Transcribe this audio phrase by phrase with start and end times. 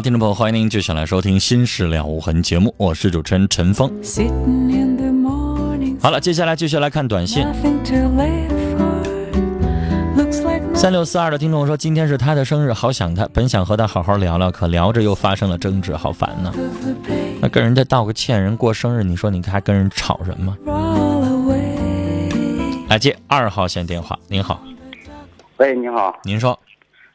[0.00, 3.86] 好，听众朋友，欢迎您继续来收听《心事了无痕》节目，我是主持人陈峰。
[6.00, 7.46] 好了，接下来继续来看短信。
[10.72, 16.50] 三六四二的听众说，今天是他的生日，好想他，本想和他好好聊聊，可聊着又发生了争执，好烦呢。
[17.42, 20.56] 那跟人家道个歉，人过生日，你说你还跟人吵什么？
[22.88, 24.62] 来接二号线电话，您好，
[25.58, 26.58] 喂，你好，您说，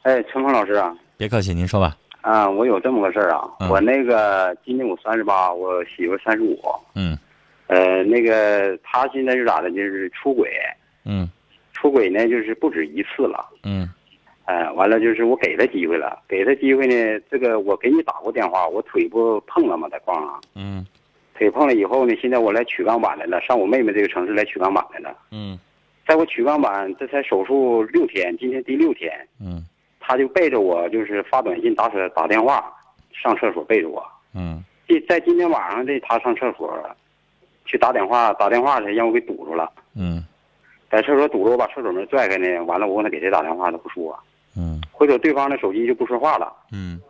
[0.04, 1.98] 哎，陈峰老师啊，别客气，您说吧。
[2.26, 3.70] 啊，我有这么个事儿啊，嗯。
[3.70, 6.60] 我那个今年我三十八，我媳妇三十五，
[6.96, 7.16] 嗯。
[7.68, 10.50] 呃，那个她现在是咋的，就是出轨，
[11.06, 11.30] 嗯。
[11.72, 13.88] 出轨呢就是不止一次了，嗯。
[14.46, 20.84] 呃，完了就是我给她机会了，给她机会呢，这个我给你打过电话，我腿不碰了吗，在矿上，嗯。
[21.36, 25.60] 腿碰了以后呢，现在我来取钢板来了，上我妹妹这个城市来取钢板来了，嗯。
[26.08, 29.64] 在我取钢板这才手术六天，今天第六天，嗯
[30.08, 32.72] 她就背着我就是发短信打车打电话
[33.12, 34.06] 上厕所背着我。
[34.36, 36.72] 嗯今在今天晚上这他上厕所，
[37.66, 39.68] 去打电话打电话去，让我给堵住了。
[39.96, 40.24] 嗯
[40.92, 44.16] 在厕所堵着，我把厕所门拽开呢，完了我问他给谁打电话，他不说。
[44.56, 47.02] 嗯回头对方的手机就不说话了，嗯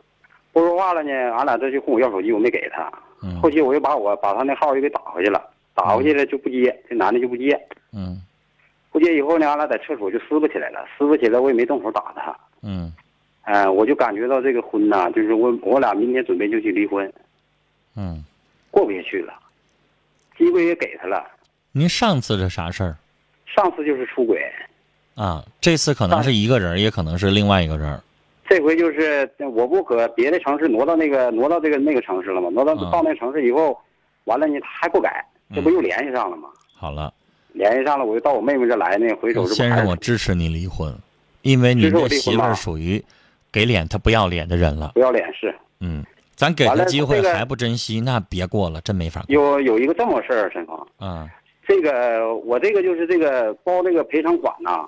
[0.54, 2.90] 不说话了呢，俺俩这就跟我要手机，我没给他。
[3.22, 7.60] 嗯后期我又把我把他那号又给打回去了，打回去了就不接，这男的就不接，
[7.92, 8.22] 嗯
[8.90, 12.34] 不接以后呢，俺俩在厕所就撕巴起来了，撕巴起来我也没动手打他。
[12.66, 12.92] 嗯
[13.44, 17.12] 哎、我就感觉到这个婚呐，就是我我俩明天准备就去离婚，
[17.96, 18.24] 嗯，
[18.72, 19.34] 过不下去了，
[20.36, 21.24] 机会也给他了。
[21.72, 22.98] 您上次是啥事儿
[23.46, 24.42] 上次就是出轨，
[25.14, 25.46] 啊？
[25.62, 28.02] 这次可能是一个人，也可能是另外一个人。
[28.50, 32.50] 这回就是我不搁别的城市挪到那个挪到这个那个城市了吗？
[32.52, 33.80] 挪到嗯到那城市以后，
[34.24, 35.24] 完了呢他还不改，
[35.54, 36.50] 这不又联系上了吗？
[36.74, 37.14] 好了。
[37.54, 40.94] 联系上了，我就到我妹妹这来呢，回手这不先生，我支持你离婚，
[41.46, 43.04] 因为您支持我这媳妇儿属于
[43.52, 44.92] 给脸他不要脸的人了。
[44.96, 45.56] 不要脸是。
[45.80, 46.04] 嗯，
[46.36, 49.34] 咱给完了他机会还不珍惜，那别过了，真没法过。
[49.34, 51.30] 有有一个这么事儿，沈峰，嗯
[51.68, 54.88] 这个我这个就是这个包这个赔偿款呐、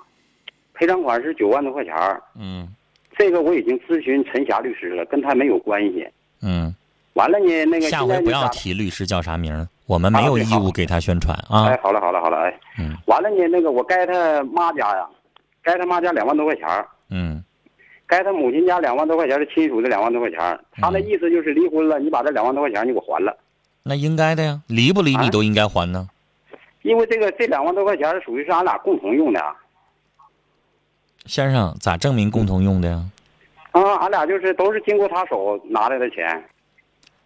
[0.74, 2.68] 赔偿款是九万多块钱儿嗯
[3.16, 6.08] 这个我已经咨询陈霞律师了，跟他没有关系。
[6.42, 6.74] 嗯，
[7.14, 11.78] 完了呢，那个下回不要提律师叫啥名，我们没有义务给他宣传啊哎，。
[11.82, 15.06] 好了好了好了，哎，嗯完了呢，那个我该他妈家呀，
[15.68, 17.44] 该他妈家两万多块钱儿嗯
[18.06, 23.36] 该他母亲家两万多块钱的亲属的两万多块钱儿，他那意思就是离婚了，你把这两万多块钱你给我还了，
[23.82, 26.08] 那应该的呀，离不离你啊都应该还呢。
[26.80, 29.54] 因为这个这两万多块钱儿属于是俺俩共同用的啊，
[31.26, 33.04] 先生，咋证明共同用的呀？
[33.72, 36.42] 啊，俺俩就是都是经过他手拿来的钱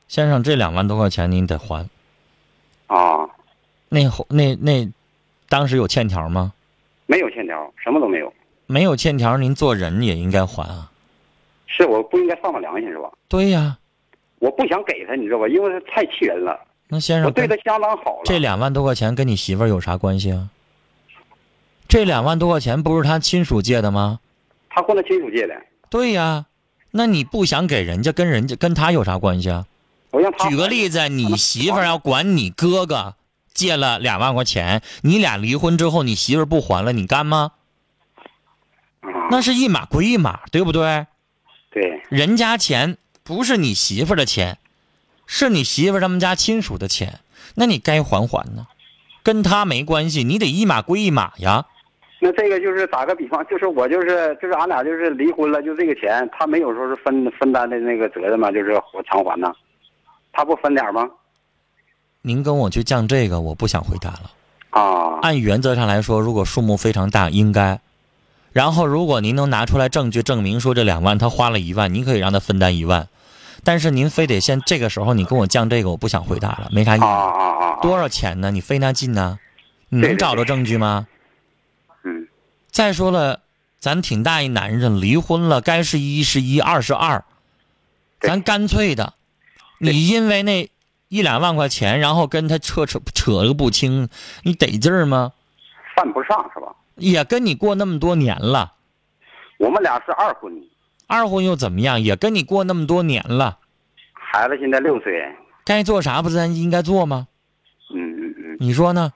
[0.08, 1.88] 先生，这两万多块钱您得还。
[2.88, 3.24] 啊，
[3.88, 4.88] 那那那，
[5.48, 6.52] 当时有欠条吗？
[7.06, 8.32] 没有欠条，什么都没有，
[8.66, 10.90] 没有欠条，您做人也应该还啊。
[11.66, 13.10] 是我不应该放了良心是吧？
[13.28, 13.78] 对呀，
[14.38, 15.48] 我不想给他，你知道吧？
[15.48, 16.58] 因为他太气人了，
[16.88, 18.22] 那先生我对他相当好了。
[18.24, 20.48] 这两万多块钱跟你媳妇儿有啥关系啊？
[21.88, 24.20] 这两万多块钱不是他亲属借的吗？
[24.70, 25.54] 他和他亲属借的，
[25.90, 26.46] 对呀，
[26.92, 29.66] 那你不想给人家，跟人家跟他有啥关系啊？
[30.10, 33.14] 我让他举个例子，你媳妇儿要管你哥哥
[33.54, 37.52] 借了两万块钱，你俩离婚之后，你媳妇儿不还了，你干吗？
[39.00, 41.06] 啊，那是一码归一码，对不对？
[41.70, 44.58] 对，人家钱不是你媳妇儿的钱，
[45.26, 47.20] 是你媳妇儿他们家亲属的钱，
[47.54, 48.66] 那你该还还呢，
[49.22, 51.66] 跟他没关系，你得一码归一码呀。
[52.20, 58.52] 那这个就是打个比方，就是我就是就是俺俩就是离婚了，就这个钱，他没有说是分分担的那个责任嘛？
[58.52, 59.52] 就是我偿还呢，
[60.32, 61.08] 他不分点儿吗？
[62.22, 64.30] 您跟我去降这个，我不想回答了。
[64.70, 67.80] 啊，按原则上来说，如果数目非常大，应该。
[68.52, 73.08] 然后，如果您能拿出来证据证明说这两万他花了一万，您可以让他分担一万。
[73.64, 77.82] 但是您非得先这个时候你跟我降这个，我不想回答了，没啥意啊义。
[77.82, 78.50] 多少钱呢？
[78.50, 79.38] 你费那劲呢？
[79.88, 81.06] 你能找着证据吗？
[82.04, 82.28] 嗯，
[82.70, 83.40] 再说了，
[83.78, 87.24] 咱挺大一男人，离婚了，该是一是一，二是二，
[88.20, 89.14] 对咱干脆的。
[89.78, 90.68] 你因为那
[91.12, 94.08] 一两万块钱，然后跟他扯扯扯个不清，
[94.44, 95.32] 你得劲儿吗？
[95.94, 96.74] 犯不上是吧？
[96.96, 98.72] 也跟你过那么多年了，
[99.58, 100.50] 我们俩是二婚，
[101.06, 102.00] 二婚又怎么样？
[102.00, 103.58] 也跟你过那么多年了，
[104.14, 105.22] 孩子现在六岁。
[105.66, 107.28] 该做啥不是咱应该做吗？
[107.94, 109.12] 嗯嗯嗯，你说呢？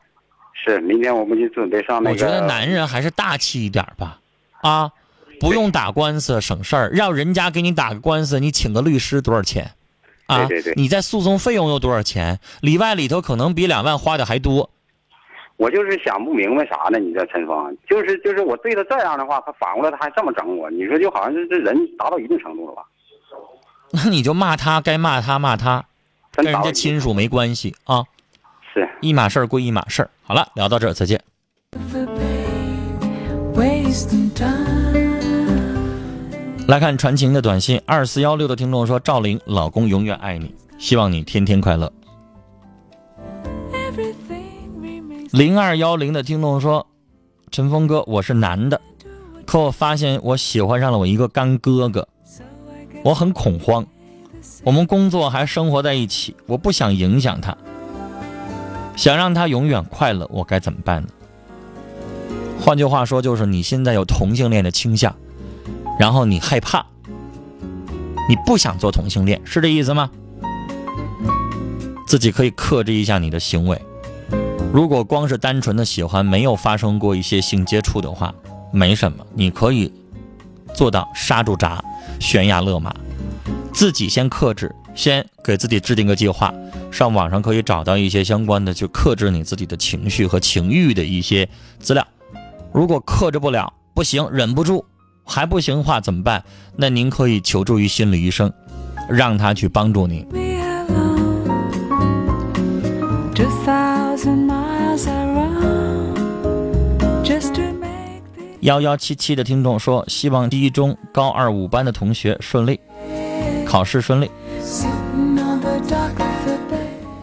[0.52, 2.14] 是，明天我们就准备上那个。
[2.14, 4.20] 我觉得男人还是大气一点吧，
[4.60, 4.92] 啊，
[5.40, 9.72] 不用打官司省事儿，让人家给你打个官司，你请个律师多少钱？
[10.26, 12.38] 啊，对对对你在诉讼费用又多少钱？
[12.60, 14.70] 里外里头可能比两万花的还多。
[15.56, 16.98] 我就是想不明白啥呢？
[16.98, 22.82] 你这陈峰，就是就是我对他这样的话，他反过来他还这么整我，你说就好像是这人达到一定程度了吧？
[23.92, 25.86] 那你就骂他，该骂他骂他，
[26.32, 28.04] 跟人家亲属没关系啊，
[28.74, 28.86] 是。
[29.00, 30.10] 一码事儿归一码事儿。
[30.24, 31.22] 好了，聊到这儿，再见。
[36.66, 41.92] 来看传情的短信，二四幺六的听众说：“赵玲，老公永远爱你，希望你天天快乐。
[43.72, 46.84] Everything remains ”零二幺零的听众说
[47.52, 48.80] ：“陈峰哥，我是男的，
[49.46, 52.08] 可我发现我喜欢上了我一个干哥哥
[53.04, 53.86] 我很恐慌。
[54.64, 57.56] 我们工作还生活在一起，我不想影响他，
[58.96, 61.08] 想让他永远快乐，我该怎么办呢？
[62.60, 65.14] 换句话说，就是你现在有同性恋的倾向，
[65.98, 66.84] 然后你害怕，
[68.28, 70.10] 你不想做同性恋，是这意思吗？
[72.06, 73.80] 自己可以克制一下你的行为。
[74.72, 78.34] 如果光是单纯的喜欢，没有发生过一些性接触的话，
[78.70, 79.92] 没什么，你可以
[80.74, 81.82] 做到刹住闸，
[82.20, 82.94] 悬崖勒马。
[83.72, 86.52] 自己先克制，先给自己制定个计划。
[86.90, 92.06] 上网上可以找到一些相关的，就克制你自己的情绪和情欲的一些资料。
[92.72, 94.84] 如果克制不了，不行，忍不住，
[95.26, 96.42] 还不行的话怎么办？
[96.76, 98.50] 那您可以求助于心理医生，
[99.10, 100.24] 让他去帮助您。
[108.60, 112.80] 幺幺七七的听众说，希望第一中高二五班的同学顺利，
[113.64, 114.30] 考试顺利。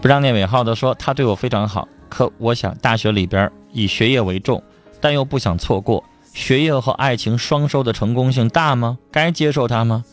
[0.02, 4.62] 不让念尾号的说，他对我非常好，可我想大学里边以学业为重，
[5.02, 6.02] 但又不想错过
[6.33, 8.97] 学业和爱情双收的成功性大吗？
[9.12, 10.03] 该接受它吗？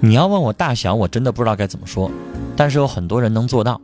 [0.00, 2.10] 你要问我大小，我真的不知道该怎么说，
[2.56, 3.80] 但是有很多人能做到。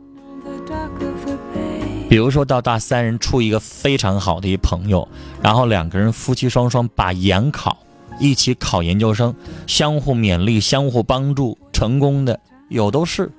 [2.09, 5.07] 比如说到大三人处一个非常好的一朋友，
[5.41, 7.77] 然后两个人夫妻双双把研考，
[8.19, 9.33] 一起考研究生，
[9.67, 12.39] 相互勉励，相互帮助，成功的
[12.69, 13.31] 有都是。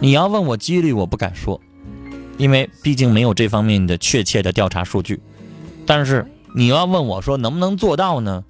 [0.00, 1.60] 你要问我几率，我不敢说，
[2.36, 5.20] 因为毕竟没有这方面的确切的调查数据。
[5.84, 6.24] 但是
[6.58, 8.44] 你要问我说能不能做到呢？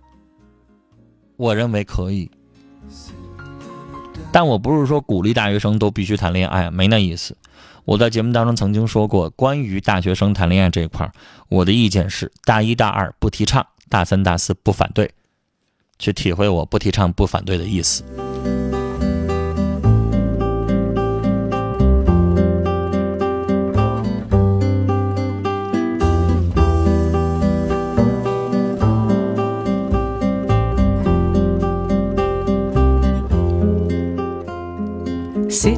[1.37, 2.31] 我认为可以。
[4.33, 7.37] 但我不是说鼓励大学生都必须谈恋爱，没那意思。
[7.85, 11.13] 我在节目当中曾经说过，关于大学生谈恋爱这一块，
[11.51, 15.13] 我的意见是：大一、大二不提倡，大三、大四不反对。
[15.99, 18.03] 去体会我不提倡、不反对的意思。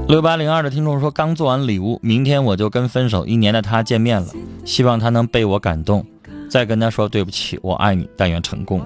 [0.06, 4.28] 六八零二的听众说，刚做完礼物，明天我就跟分手一年的他见面了，
[4.64, 6.04] 希望他能被我感动，
[6.50, 8.80] 再跟他说对不起，我爱你，但愿成功。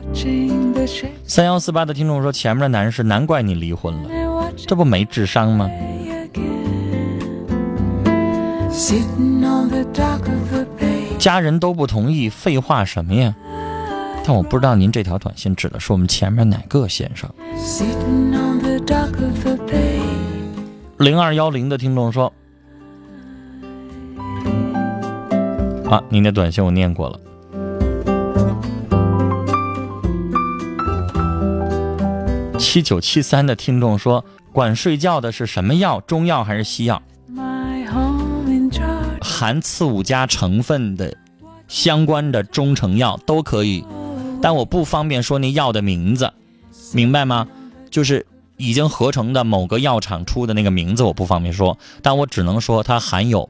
[1.27, 5.69] 三幺四八的听众说，前面的男士难怪你离婚了，这不没智商吗？
[11.19, 13.35] 家人都不同意，废话什么呀？
[14.27, 17.29] 但我不知道您这条短信指的是我们前面哪个先生。
[20.99, 22.33] 零二幺零的听众说，
[25.91, 27.21] 啊，您的短信我念过了。
[32.59, 36.01] 七九七三的听众说，管睡觉的是什么药？
[36.01, 37.03] 中药还是西药.
[39.21, 41.17] 含刺五加成分的
[41.67, 43.85] 相关的中成药都可以，
[44.41, 46.31] 但我不方便说那药的名字，
[46.93, 47.49] 明白吗？
[47.91, 48.25] 就是
[48.57, 53.49] 已经合成的某个药厂出的那个名字，我不方便说，但我只能说它含有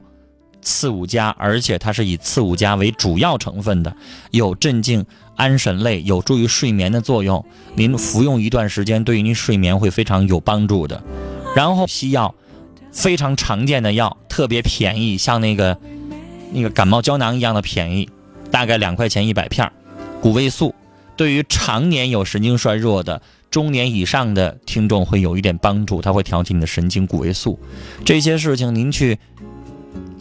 [0.61, 3.95] 刺五加，而且它是以刺五加为主要成分的，
[4.31, 7.45] 有镇静安神类，有助于睡眠的作用。
[7.75, 11.03] 您服用一段时间，对于您睡眠会非常有帮助的。
[11.55, 12.33] 然后西药，
[12.91, 15.77] 非常常见的药，特别便宜，像那个
[16.51, 18.09] 那个感冒胶囊一样的便宜，
[18.49, 19.71] 大概两块钱一百片儿。
[20.19, 20.73] 谷维素
[21.15, 23.21] 对于常年有神经衰弱的
[23.55, 27.57] 中年以上的听众会有一点帮助，它会调节你的神经谷维素。
[28.03, 29.17] 这些事情您去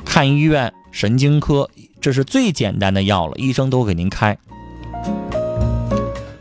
[0.04, 1.68] 看医院神经科，
[2.00, 4.38] 这是最简单的药了，医生都给您开。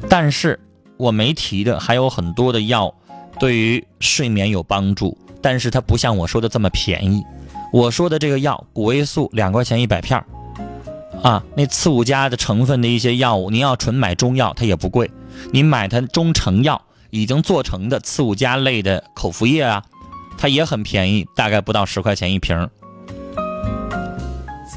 [0.07, 0.59] 但是
[0.97, 2.93] 我没提的还有很多的药，
[3.39, 7.23] 对于睡眠有帮助，但是它不像我说的这么便宜。
[7.71, 10.25] 我说的这个药，谷维素两块钱一百片儿，
[11.23, 15.09] 啊，那次五加的成分的一些药物，您要纯买中药，它也不贵。
[15.51, 19.83] 您买它中成药已经做成的次五加类的口服液啊，
[20.37, 22.69] 它也很便宜，大概不到十块钱一瓶。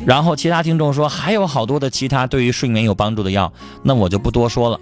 [0.04, 4.78] 然后其他听众说还有好多的其他对于睡眠有帮助的药，那我就不多说了。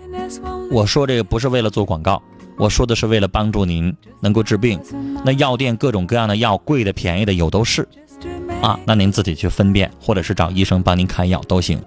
[0.71, 2.21] 我说这个不是为了做广告，
[2.59, 4.81] 我说的是为了帮助您能够治病。
[5.25, 7.89] 那药店各种各样的药，贵的便宜的有都是，
[8.61, 11.81] 啊，那您自己去分辨，或者是找医生帮您开药都行。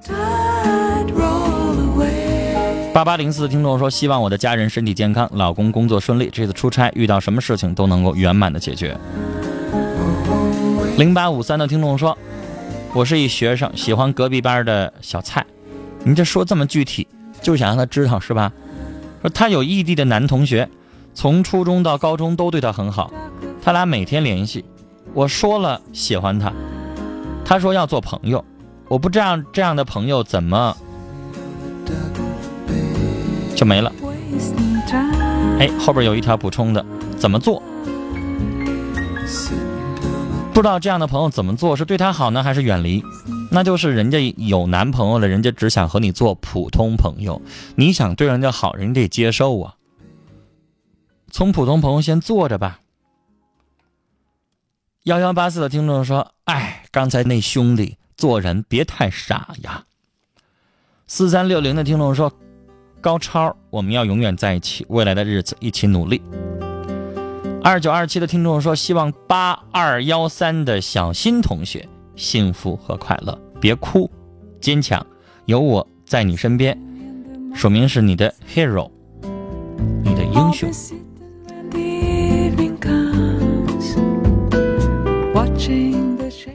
[2.97, 8.97] 八八零四的听众说，希望我的家人身体健康，老公工作顺利，这次出差遇到什么事情都能够圆满的解决。
[10.97, 12.17] 零八五三的听众说，
[12.95, 15.45] 我是一学生，喜欢隔壁班的小蔡，
[16.03, 17.07] 你这说这么具体，
[17.39, 18.51] 就想让他知道是吧？
[19.21, 20.67] 说他有异地的男同学，
[21.13, 23.13] 从初中到高中都对他很好，
[23.61, 24.65] 他俩每天联系。
[25.13, 26.51] 我说了喜欢他，
[27.45, 28.43] 他说要做朋友，
[28.87, 30.75] 我不知道这样的朋友怎么
[33.57, 33.91] 就没了。
[35.59, 36.85] 哎，后边有一条补充的，
[37.17, 37.61] 怎么做？
[40.53, 43.03] 不知道这样的朋友怎么做，是对他好呢，还是远离？
[43.51, 47.41] 那就是人家有男朋友了，人家只想和你做普通朋友，
[47.75, 49.73] 你想对人家好，人家得接受啊。
[51.31, 52.81] 从普通朋友先做着吧。
[55.03, 59.85] 幺幺八四的听众说：“哎，刚才那兄弟做人别太傻呀。”
[61.07, 62.31] 四三六零的听众说
[63.01, 66.21] ：“高超，我们要永远在一起，未来的日子一起努力。”
[67.63, 74.09] 二九二七的听众说：“希望八二幺三的小新同学幸福和快乐，别哭，
[74.61, 75.05] 坚强，
[75.45, 76.79] 有我在你身边，
[77.53, 78.89] 说明是你的 hero，
[80.01, 80.71] 你的英雄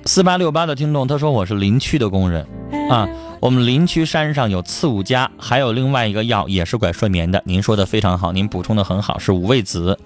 [0.04, 2.46] 四八六八的听众他说我是林区的工人
[2.90, 3.08] 啊，
[3.42, 7.42] 我们林区山上有刺五加，还有另外一个药也是管睡眠的。
[7.44, 9.98] 您说的非常好，您补充的很好，是五味子.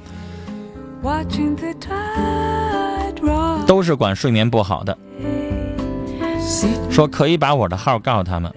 [3.67, 4.97] 都是管睡眠不好的。
[6.91, 8.51] 说可以把我的号告诉他们，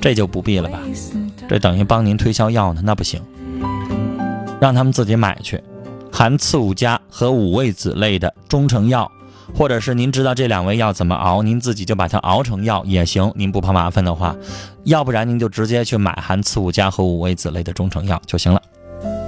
[0.00, 0.78] 这就不必了吧？
[1.48, 3.20] 这等于帮您推销药呢，那不行，
[4.60, 5.60] 让他们自己买去，
[6.12, 9.10] 含刺五加和五味子类的中成药，
[9.54, 13.32] 或者是您知道这两味药怎么熬，您自己就把它熬成药也行。
[13.34, 14.36] 您不怕麻烦的话，
[14.84, 18.62] 要不然您就直接去买含刺五加和五味子类的中成药就行了。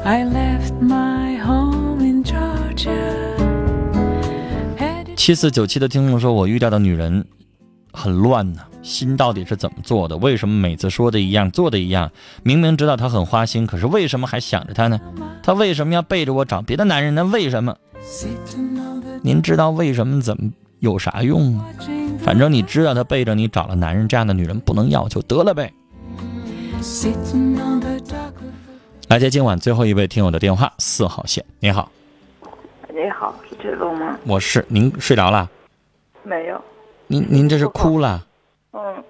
[0.04, 2.90] I left my home in Georgia.
[5.16, 7.26] 七四九七的听众说，我遇到的女人
[7.92, 10.16] 很乱呢、心到底是怎么做的？
[10.16, 12.10] 为什么每次说的一样，做的一样？
[12.42, 14.98] 明明知道她很花心，可是为什么还想着她呢？
[15.42, 17.24] 她为什么要背着我找别的男人呢？
[17.24, 17.76] 为什么？
[19.22, 21.66] 您知道为什么怎么有啥用啊？
[22.20, 25.72] 反正你知道他背着你找了男人，这样的女人不能要就得了呗。
[29.08, 31.44] 来接今晚最后一位听友的电话，四号线。
[31.58, 31.90] 你好，
[32.88, 34.18] 你好，是志龙吗？
[34.26, 35.48] 我是您睡着了？
[36.22, 36.60] 没有，
[37.06, 38.26] 您您这是哭了？
[38.72, 39.04] 嗯，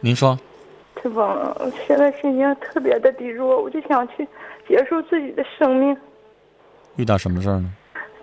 [0.00, 0.38] 您说
[1.02, 4.28] 志峰，我现在心情特别的低落，我就想去
[4.68, 5.96] 结束自己的生命，
[6.96, 7.72] 遇到什么事儿呢？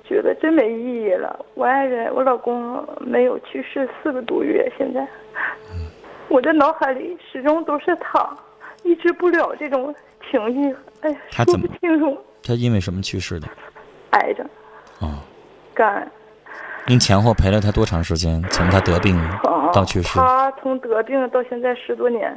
[0.08, 1.46] 觉得真没意义了。
[1.56, 5.08] 我爱人，我老公没有去世四个多月，现在
[6.28, 8.38] 我的脑海里始终都是他，
[8.84, 9.94] 抑制不了这种
[10.30, 13.48] 情绪，哎他怎么不清楚，他因为什么去世的？
[14.12, 14.48] 癌症，
[15.00, 15.20] 哦，
[15.74, 16.10] 肝。
[16.88, 18.42] 您前后陪了他多长时间？
[18.52, 20.20] 从他得病啊到去世？
[20.20, 22.32] 他从得病到现在十多年，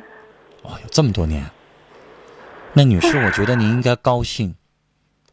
[0.62, 1.44] 哦，有这么多年。
[2.72, 4.54] 那女士，我觉得您应该高兴，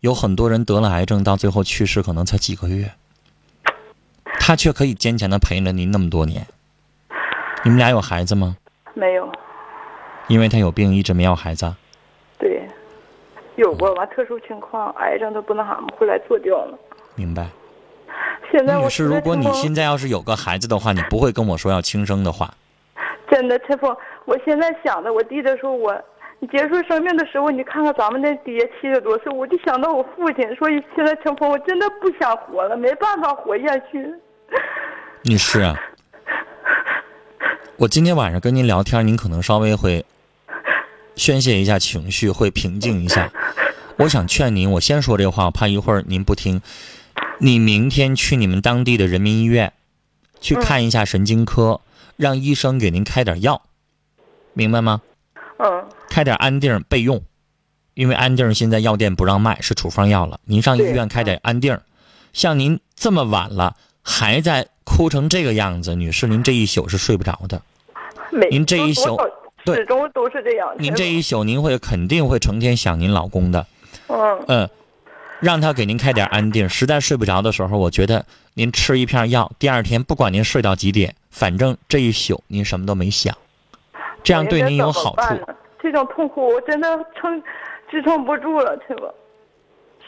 [0.02, 2.92] 有很多人得了癌症，到最后去世可能才几个月，
[4.40, 6.46] 他却可以坚强的陪了您那么多年。
[7.64, 8.58] 你们俩有孩子吗？
[8.94, 9.32] 没有。
[10.28, 11.78] 因为他有病，一直没要孩子啊。
[12.38, 12.68] 对，
[13.56, 16.78] 有过完特殊情况，癌症都不那啥嘛，后来做掉了。
[17.16, 17.48] 明白。
[18.52, 22.54] 现在我女士，如果你现在在要是有个孩子的话，你不会跟我说要轻生的话。
[23.30, 25.92] 真的陈峰，我现在想的，我弟弟说我
[26.40, 34.14] 你结束生命的时候，你看看咱们那爹七十多岁，我就想到我父亲，所以现在陈峰，我真的不想活了，没办法活下去。
[35.24, 35.76] 女士啊，
[37.78, 40.06] 我今天晚上跟您聊天，您可能稍微会
[41.16, 43.32] 宣泄一下情绪，会平静一下。
[43.98, 46.62] 我想劝您，我先说这话，我怕一会儿您不听。
[47.40, 49.74] 你明天去你们当地的人民医院
[50.40, 51.82] 去看一下神经科，
[52.18, 53.62] 让医生给您开点药，
[54.54, 55.02] 明白吗？
[55.58, 57.24] 嗯开点安定备用，
[57.94, 60.40] 因为安定现在药店不让卖，是处方药了。
[60.46, 61.80] 您上医院开点安定。
[62.34, 67.62] 像您这么晚了还在哭成这个样子，女士，您这一宿是睡不着的。
[68.32, 69.18] 每您这一宿
[69.64, 70.76] 对始终都是这样。
[70.78, 73.66] 您这一宿您会肯定会成天想您老公的。
[74.08, 74.70] 嗯嗯，
[75.40, 76.68] 让他给您开点安定。
[76.68, 83.36] 实在睡不着的时候，我觉得您吃一片药，第二天不管您睡到几点，反正这一宿您什么都没想，
[84.24, 85.40] 这样对您有好处。
[85.82, 87.42] 这种痛苦我真的撑
[87.90, 89.08] 支撑不住了，对吧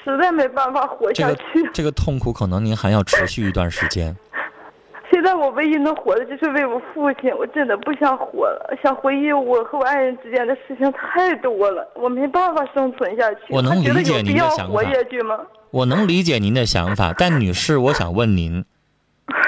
[0.03, 1.69] 实在没办法活下去。
[1.74, 4.15] 这个痛苦可能您还要持续一段时间。
[5.09, 13.39] 现在我唯一能活的就是为我父亲，我真的不想活了，想回忆我和我爱人之间的事情太多了，我没办法生存下去。
[13.50, 15.47] 我能理解您的想法？
[15.71, 18.65] 我能理解您的想法，但女士，我想问您，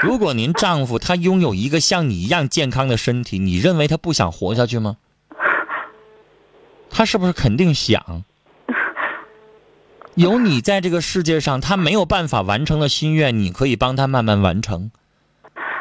[0.02, 4.98] 如果您丈夫他拥有一个像你一样健康的身体，你认为他不想活下去吗？
[6.90, 8.24] 他是不是肯定想？
[10.16, 14.92] 有你在这个世界上，他没有办法完成的心愿，你可以帮他慢慢完成，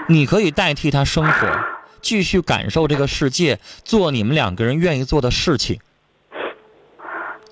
[0.08, 1.48] 你可以代替他生活，
[2.00, 5.80] 继续感受这个世界，做你们两个人愿意做的事情。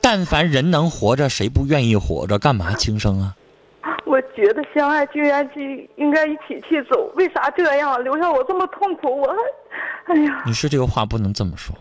[0.01, 2.39] 但凡人能活着，谁不愿意活着？
[2.39, 3.35] 干嘛轻生啊？
[4.07, 7.13] 我觉得相爱就应该去，应该一起去走。
[7.17, 9.21] 为啥这样留下我这么痛苦？
[9.21, 11.75] 我还，哎呀，你是这个话不能这么说。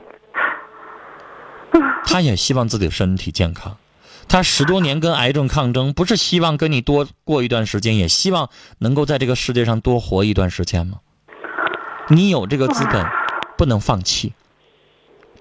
[2.06, 3.78] 他也希望自己的身体健康，
[4.28, 11.00] 他十多年跟癌症抗争，不是希望跟你多过一段时间，也希望能够在这个世界上多活一段时间吗？
[12.10, 13.06] 你有这个资本，
[13.58, 14.34] 不能放弃。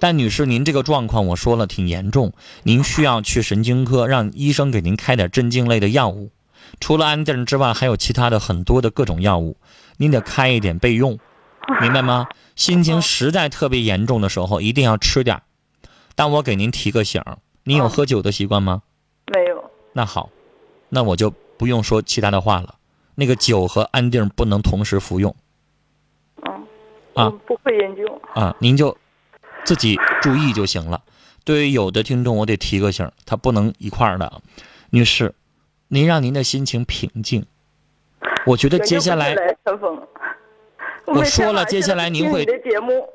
[0.00, 2.32] 但女士，您这个状况我说了挺严重，
[2.64, 6.30] 您需要去神经科，让医生给您开点镇静类的药物。
[6.80, 9.56] 除了安定之外，还有其他的很多的各种药物，
[9.98, 11.18] 您得开一点备用，
[11.80, 12.26] 明白吗？
[12.56, 15.42] 心情实在特别严重的时候，一定要吃点儿。
[16.14, 18.82] 但我给您提个醒儿，您有嗯喝酒的习惯吗？
[19.32, 20.30] 没有，那好，
[20.88, 22.76] 那我就不用说其他的话了。
[23.14, 25.34] 那个酒和安定不能同时服用
[26.42, 26.66] 嗯，
[27.14, 28.20] 啊我不会研究。
[28.34, 28.96] 啊，您就
[29.64, 31.02] 自己注意就行了。
[31.44, 34.42] 对于有的听众，我得提个醒儿，他不能一块儿的。
[34.90, 35.34] 女士，
[35.88, 37.46] 您让您的心情平静。
[38.46, 39.34] 我觉得接下来
[41.06, 43.08] 我说了接下来您会的节目，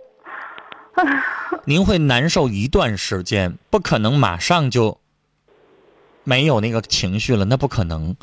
[1.65, 4.99] 您会难受一段时间，不可能马上就
[6.23, 8.15] 没有那个情绪了，那不可能。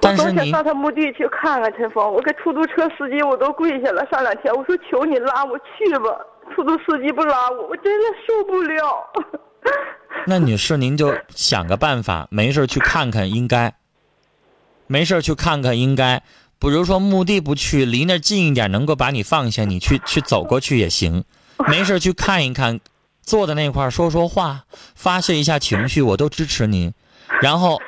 [0.00, 2.12] 但是您我总想上他墓地去看看陈峰。
[2.12, 6.08] 我给出租车司机我都跪下了，上两天我说求你拉我去吧，
[6.54, 9.06] 出租司机不拉我，我真的受不了。
[10.26, 13.74] 那女士，您就想个办法，没事去看看，应该。
[14.86, 16.22] 没事去看看，应该。
[16.58, 21.24] 比如说墓地不去，离那近一点，能够把你放下，你去去走过去也行。
[21.70, 22.80] 没事去看一看，
[23.22, 26.92] 坐在那块儿说说话，发泄一下情绪，我都支持您。
[27.40, 27.80] 然后，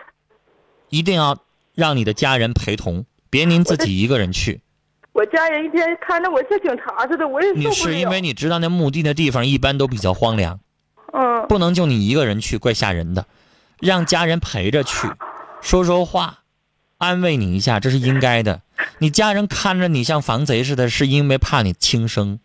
[0.88, 1.36] 一定要
[1.74, 4.60] 让你的家人陪同，别您自己一个人去。
[5.12, 7.68] 我家人一天看着我像警察似的，我也受不了。
[7.68, 10.60] 女士，因为你知道那墓地的地方一般都比较荒凉，
[11.12, 13.26] 嗯，不能就你一个人去，怪吓人的。
[13.78, 15.08] 让家人陪着去，
[15.60, 16.44] 说说话，
[16.98, 18.62] 安慰你一下，这是应该的。
[18.98, 22.38] 你家人看着你像防贼似的，是因为怕你轻生，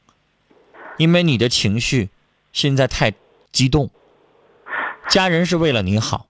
[0.98, 2.10] 因为你的情绪
[2.52, 3.14] 现在太
[3.52, 3.90] 激动。
[5.10, 6.28] 家人是为了你好，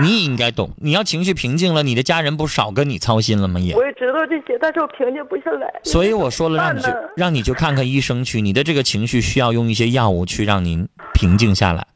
[0.00, 0.70] 你也应该懂。
[0.78, 3.60] 你要情绪平静了，你的家人不少跟你操心了吗？
[3.60, 3.74] 也。
[3.74, 5.68] 我也知道这些，但是我平静不下来。
[5.84, 8.40] 所以我说了，让你去让你去看看医生去。
[8.40, 11.86] 你的这个情绪需要用一些药物去让您平静下来，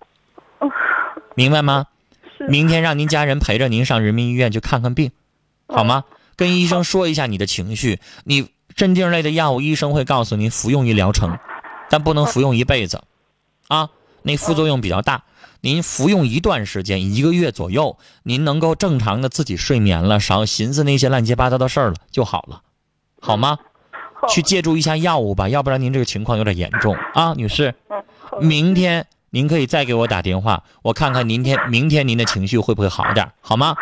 [1.34, 1.86] 明白吗？
[2.36, 5.10] 是明天让您家人陪着您上人民医院去看看病，
[5.66, 6.04] 好吗？
[6.36, 8.00] 跟医生说一下你的情绪。
[8.24, 11.38] 你镇静类的药物，医生会告诉您服用一疗程，
[11.92, 13.02] 但不能服用一辈子，
[13.68, 13.90] 啊，
[14.22, 15.24] 那副作用比较大。
[15.60, 22.62] 您服用一段时间，一个月左右，您能够正常的自己睡眠了，少寻思那些乱七八糟的事儿了就好了，
[23.20, 23.58] 好吗？
[24.30, 27.74] 去借助一下药物吧，要不然您这个情况有点严重啊，女士。
[27.90, 28.02] 嗯
[28.40, 33.76] 明天您可以再给我打电话，我看看明天明天您的情绪会不会好点，好吗？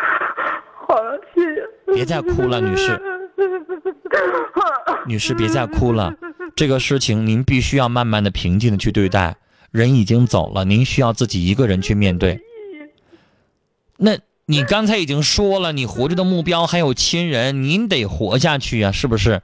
[0.85, 1.93] 好了，谢谢。
[1.93, 3.01] 别再哭了女士。
[5.07, 6.13] 女士，别再哭了，
[6.55, 9.37] 这个事情您必须要慢慢的、平静的去对待。
[9.71, 12.41] 人已经走了，您需要自己一个人去面对。
[13.97, 19.41] 那你刚才已经说了，你活着的目标还有亲人，您得活下去呀、是不是？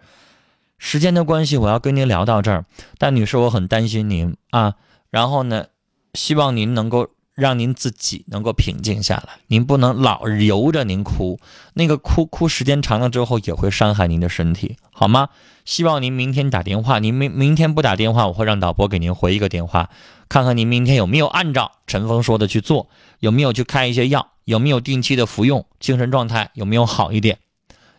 [0.77, 2.65] 时间的关系，我要跟您聊到这儿。
[2.97, 4.75] 但女士，我很担心您啊。
[5.09, 5.67] 然后呢，
[6.13, 11.39] 希望您能够让您自己能够平静下来，您不能老由着您哭，
[11.75, 15.29] 那个哭哭时间长了之后也会伤害您的身体，好吗？
[15.63, 19.91] 希望您明天打电话，您明明天不打电话，我会让导播给您回一个电话，
[20.27, 27.37] 看看您明天有没有按照陈峰说的去做，有没有去开一些药，有没有定期的服用，精神状态有没有好一点。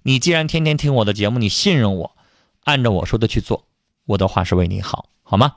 [0.03, 2.16] 你既然天天听我的节目，你信任我，
[2.64, 3.66] 按照我说的去做，
[4.05, 5.55] 我的话是为你好，好吗？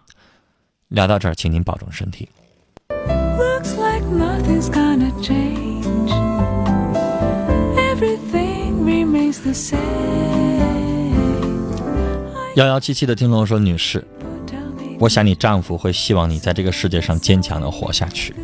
[0.88, 2.30] 聊到这儿，请您保重身体。
[4.12, 6.12] Nothing's gonna change.
[7.78, 9.80] Everything remains the same.
[12.56, 14.06] 幺幺七七的听众说：“女士，
[15.00, 18.36] 我想你丈夫会希望你在这个世界上坚强的活下去，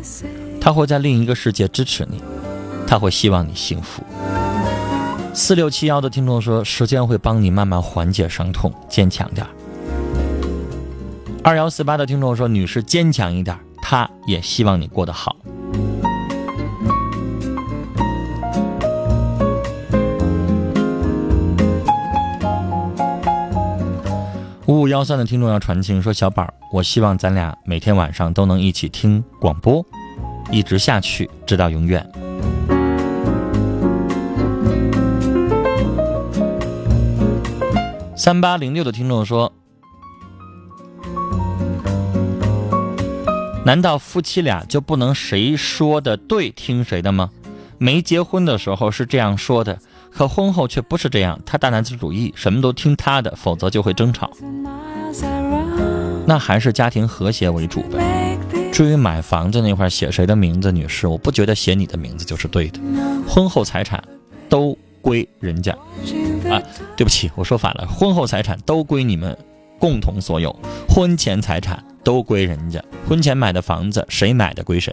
[0.58, 2.22] 他会在另一个世界支持你，
[2.86, 4.02] 他会希望你幸福。”
[5.34, 9.50] 四六七幺的听众说：“时间会帮你慢慢缓解伤痛，坚强点儿。”
[11.44, 15.36] 二幺四八的听众说：“女士坚强一点儿，他也希望你过得好。”
[24.68, 29.82] 五五幺三的听众要传情说：“小宝，我希望咱俩每天晚上都能一起听广播，
[30.52, 32.06] 一直下去，直到永远。”
[38.14, 39.50] 三八零六的听众说
[43.64, 47.30] ：“难道夫妻俩就不能谁说的对听谁的吗？
[47.78, 49.78] 没结婚的时候是这样说的，
[50.18, 51.38] 可婚后却不是这样。
[51.46, 54.28] 他大男子主义，什么都听他的，否则就会争吵。
[56.26, 58.36] 那还是家庭和谐为主呗。
[58.72, 62.80] 至于买房子那块写谁的名字，女士，我不觉得写你的名字就是对的。
[63.28, 64.02] 婚后财产
[64.48, 65.70] 都归人家。
[66.50, 66.60] 啊
[66.96, 69.38] 对不起，我说反了，婚后财产都归你们
[69.78, 70.52] 共同所有，
[70.88, 72.82] 婚前财产都归人家。
[73.08, 74.92] 婚前买的房子，谁买的归谁。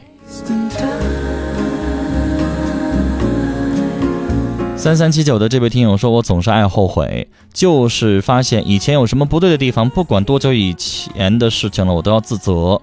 [4.77, 12.79] 三三七九的这位听友说：“我总是爱后悔，就是发现以前有什么不对的地方，不管多久以前的事情了，我都要自责。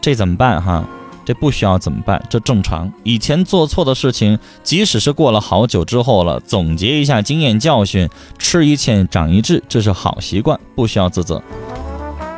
[0.00, 0.84] 这怎么办哈？
[1.24, 2.22] 这不需要怎么办？
[2.28, 2.92] 这正常。
[3.02, 8.08] 以前做错的事情，即使是过了好久之后了，总结一下经验教训，
[8.38, 11.42] 吃一堑长一智，这是好习惯，不需要自责。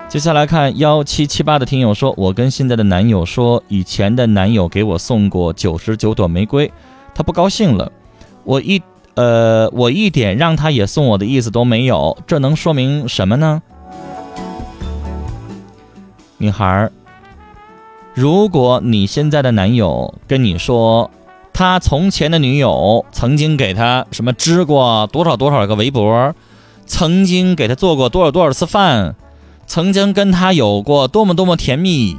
[0.08, 6.70] 接下来看幺七七八的听友说，我跟现在的男友说，以前的男友给我送过九十九朵玫瑰，
[7.14, 7.92] 他不高兴了，
[8.42, 8.82] 我一
[9.14, 13.62] 呃，我一点让他也送我的意思都没有，这能说明什么呢？
[16.38, 16.90] 女孩，
[18.12, 21.10] 如果你现在的男友跟你说，
[21.52, 26.34] 他从前的女友曾经给他什么织过多少多少个围脖，
[26.84, 29.14] 曾经给他做过多少多少次饭，
[29.66, 32.18] 曾经跟他有过多么多么甜蜜，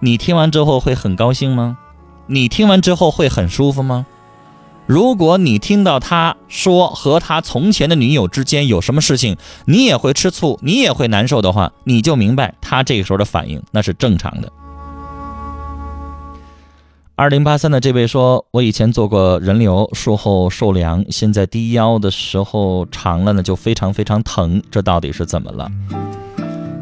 [0.00, 1.78] 你听完之后会很高兴吗？
[2.32, 4.06] 你听完之后会很舒服吗？
[4.86, 14.50] 如果你听到他说和他从前的女友之间有什么事情，你也会吃醋，你也会难受的话，你就明白他这个时候的反应那是正常的。
[17.16, 25.70] 二零八三的这位说，我以前做过人流，术后受凉，现在低腰的时候长了呢，就非常非常疼，这到底是怎么了？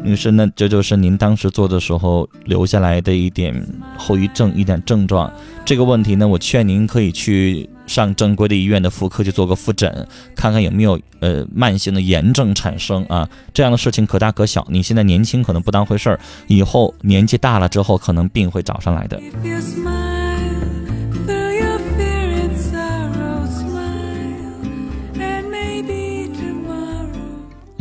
[0.03, 3.53] 女士，那这就是您当时做的时候留下来的一点
[3.97, 5.31] 后遗症、一点症状。
[5.63, 13.29] 这个问题呢，我劝您可以去上正规的医院的妇科去做个复诊，看看有没有呃慢性的炎症产生啊。
[13.53, 19.21] 这样的事情可大可小，你现在年轻可能不当回事儿，以后年纪大了之后，可能病会找上来的。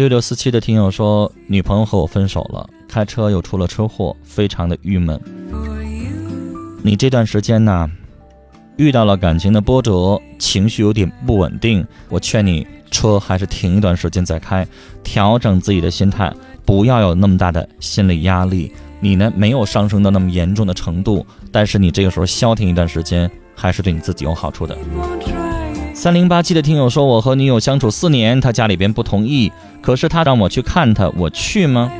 [0.01, 5.21] 六六四七的听友说，女朋友和我分手了，开车又出了车祸，非常的郁闷。
[6.83, 7.87] 你这段时间呢，
[8.79, 14.67] 遇到了感情的波折，情绪有点不稳定，我劝你车还是停一段时间再开，
[15.05, 16.33] 调整自己的心态，
[16.65, 18.73] 不要有那么大的心理压力。
[19.01, 24.75] 你呢没有上升到那么严重的程度，但是你这个时候消停一段时间，还是对你自己有好处的。
[26.01, 31.93] 三零八七的听友说，我和女友相处四年，她家里边不同意，可是她让我去看她，我去吗？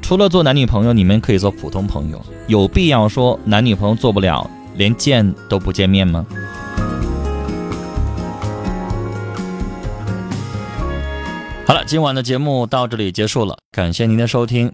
[0.00, 6.24] 除了做男女朋友，你们可以做普通朋友，有必要说男女朋友做不了，连见都不见面吗？
[11.66, 14.72] 好了，今晚的节目到这里结束了，感谢您的收听。